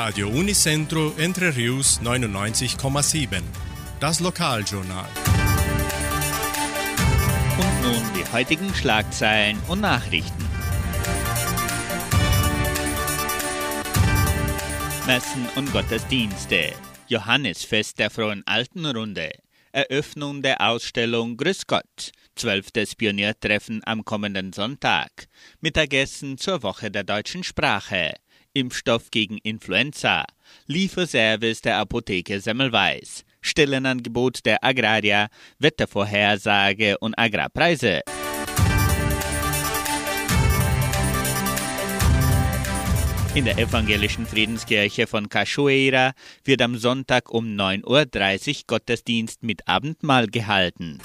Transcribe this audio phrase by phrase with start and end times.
[0.00, 3.42] Radio Unicentro Entre Rius 99,7.
[3.98, 5.08] Das Lokaljournal.
[7.58, 10.48] Und nun die heutigen Schlagzeilen und Nachrichten.
[15.08, 16.74] Messen und Gottesdienste.
[17.08, 19.32] Johannesfest der Frohen Altenrunde.
[19.72, 22.12] Eröffnung der Ausstellung Grüß Gott.
[22.36, 25.26] Zwölftes Pioniertreffen am kommenden Sonntag.
[25.60, 28.14] Mittagessen zur Woche der deutschen Sprache.
[28.58, 30.24] Impfstoff gegen Influenza.
[30.66, 33.24] Lieferservice der Apotheke Semmelweis.
[33.40, 35.28] Stellenangebot der Agraria.
[35.60, 38.00] Wettervorhersage und Agrarpreise.
[43.34, 46.12] In der evangelischen Friedenskirche von Cachoeira
[46.44, 50.98] wird am Sonntag um 9.30 Uhr Gottesdienst mit Abendmahl gehalten.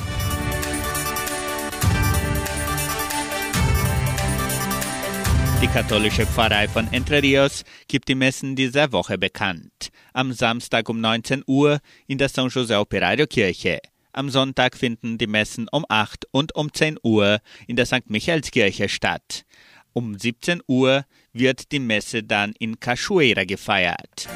[5.63, 9.91] Die katholische Pfarrei von Entre Rios gibt die Messen dieser Woche bekannt.
[10.11, 13.79] Am Samstag um 19 Uhr in der San José Operario Kirche.
[14.11, 18.09] Am Sonntag finden die Messen um 8 und um 10 Uhr in der St.
[18.09, 19.45] Michaelskirche statt.
[19.93, 24.27] Um 17 Uhr wird die Messe dann in Cachoeira gefeiert.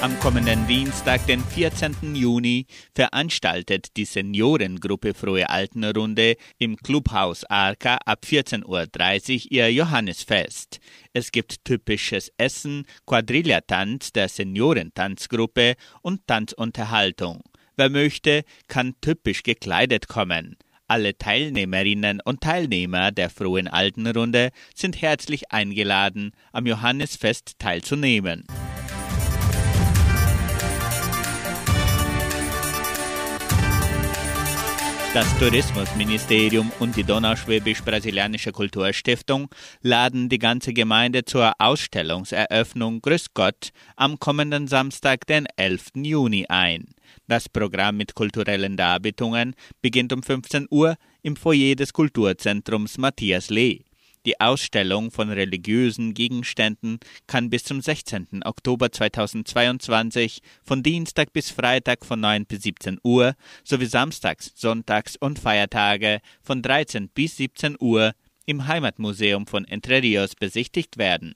[0.00, 2.14] Am kommenden Dienstag, den 14.
[2.14, 10.78] Juni, veranstaltet die Seniorengruppe Frohe Altenrunde im Clubhaus Arca ab 14.30 Uhr ihr Johannesfest.
[11.12, 17.42] Es gibt typisches Essen, Quadrilla-Tanz der Seniorentanzgruppe und Tanzunterhaltung.
[17.76, 20.56] Wer möchte, kann typisch gekleidet kommen.
[20.86, 28.46] Alle Teilnehmerinnen und Teilnehmer der Frohen Altenrunde sind herzlich eingeladen, am Johannesfest teilzunehmen.
[35.18, 39.48] Das Tourismusministerium und die Donauschwäbisch-Brasilianische Kulturstiftung
[39.82, 45.86] laden die ganze Gemeinde zur Ausstellungseröffnung Grüß Gott am kommenden Samstag, den 11.
[45.96, 46.94] Juni ein.
[47.26, 53.87] Das Programm mit kulturellen Darbietungen beginnt um 15 Uhr im Foyer des Kulturzentrums Matthias Lee.
[54.28, 58.42] Die Ausstellung von religiösen Gegenständen kann bis zum 16.
[58.44, 63.32] Oktober 2022 von Dienstag bis Freitag von 9 bis 17 Uhr
[63.64, 68.12] sowie Samstags, Sonntags und Feiertage von 13 bis 17 Uhr
[68.44, 71.34] im Heimatmuseum von Entre Rios besichtigt werden.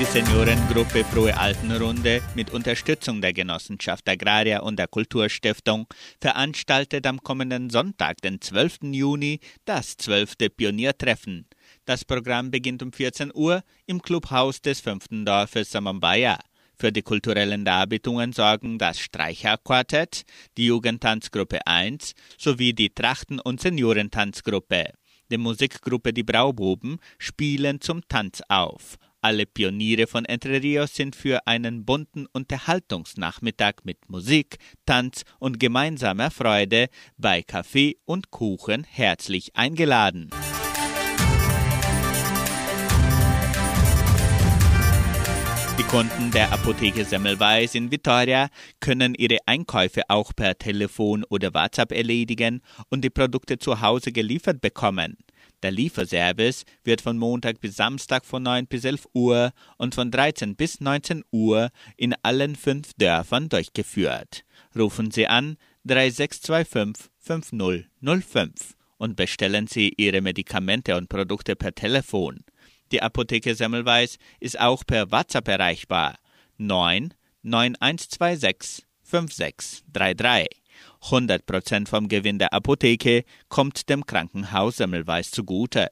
[0.00, 5.86] Die Seniorengruppe Frohe Altenrunde mit Unterstützung der Genossenschaft Agraria und der Kulturstiftung
[6.22, 8.78] veranstaltet am kommenden Sonntag, den 12.
[8.92, 10.36] Juni, das 12.
[10.56, 11.46] Pioniertreffen.
[11.84, 16.38] Das Programm beginnt um 14 Uhr im Clubhaus des fünften Dorfes Samambaya.
[16.78, 20.22] Für die kulturellen Darbietungen sorgen das Streicherquartett,
[20.56, 24.94] die Jugendtanzgruppe 1 sowie die Trachten- und Seniorentanzgruppe.
[25.30, 28.96] Die Musikgruppe Die Braububen spielen zum Tanz auf.
[29.22, 36.30] Alle Pioniere von Entre Rios sind für einen bunten Unterhaltungsnachmittag mit Musik, Tanz und gemeinsamer
[36.30, 36.88] Freude
[37.18, 40.30] bei Kaffee und Kuchen herzlich eingeladen.
[45.78, 48.48] Die Kunden der Apotheke Semmelweis in Vitoria
[48.80, 54.62] können ihre Einkäufe auch per Telefon oder WhatsApp erledigen und die Produkte zu Hause geliefert
[54.62, 55.18] bekommen.
[55.62, 60.56] Der Lieferservice wird von Montag bis Samstag von 9 bis 11 Uhr und von 13
[60.56, 64.44] bis 19 Uhr in allen fünf Dörfern durchgeführt.
[64.76, 72.44] Rufen Sie an 3625 5005 und bestellen Sie Ihre Medikamente und Produkte per Telefon.
[72.92, 76.16] Die Apotheke Semmelweis ist auch per WhatsApp erreichbar
[76.58, 80.59] 9 9126 5633.
[81.02, 85.88] 100% vom Gewinn der Apotheke kommt dem Krankenhaus Semmelweis zugute.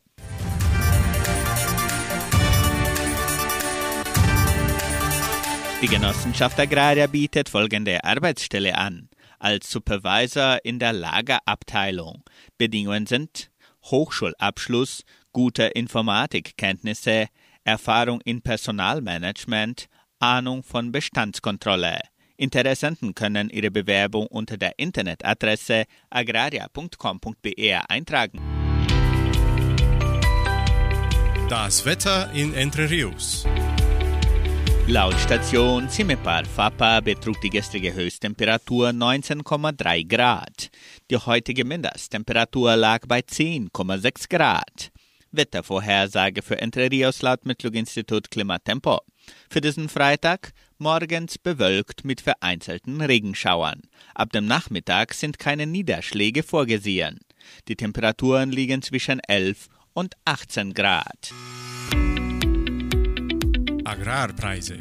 [5.81, 9.09] Die Genossenschaft Agraria bietet folgende Arbeitsstelle an.
[9.39, 12.25] Als Supervisor in der Lagerabteilung.
[12.57, 13.53] Bedingungen sind
[13.85, 17.29] Hochschulabschluss, gute Informatikkenntnisse,
[17.63, 19.89] Erfahrung in Personalmanagement,
[20.19, 22.01] Ahnung von Bestandskontrolle.
[22.39, 28.41] Interessenten können ihre Bewerbung unter der Internetadresse agraria.com.br eintragen.
[31.51, 33.45] Das Wetter in Entre Rios.
[34.87, 40.71] Laut Station Cimepar Fapa betrug die gestrige Höchsttemperatur 19,3 Grad.
[41.11, 44.93] Die heutige Mindesttemperatur lag bei 10,6 Grad.
[45.33, 49.01] Wettervorhersage für Entre Rios laut Mittlung-Institut Klimatempo.
[49.51, 53.83] Für diesen Freitag morgens bewölkt mit vereinzelten Regenschauern.
[54.15, 57.21] Ab dem Nachmittag sind keine Niederschläge vorgesehen.
[57.69, 61.33] Die Temperaturen liegen zwischen 11 und 18 Grad.
[63.85, 64.79] Agrarpreise.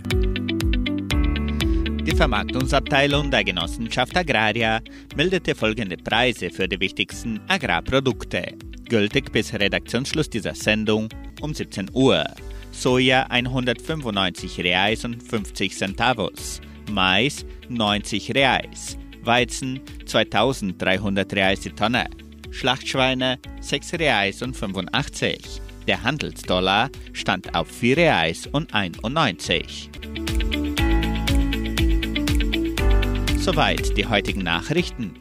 [2.08, 4.80] Die Vermarktungsabteilung der Genossenschaft Agraria
[5.16, 8.58] meldete folgende Preise für die wichtigsten Agrarprodukte.
[8.88, 11.10] Gültig bis Redaktionsschluss dieser Sendung
[11.42, 12.24] um 17 Uhr.
[12.78, 16.62] Soja 195 Reais und 50 Centavos.
[16.92, 19.00] Mais 90 Reais.
[19.24, 22.08] Weizen 2300 Reais die Tonne.
[22.52, 25.60] Schlachtschweine 6 Reais und 85.
[25.88, 29.90] Der Handelsdollar stand auf 4 Reais und 91.
[33.40, 35.16] Soweit die heutigen Nachrichten.